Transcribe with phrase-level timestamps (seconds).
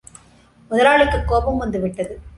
[0.69, 2.21] முதலாளிக்குக் கோபம் வந்துவிட்டது.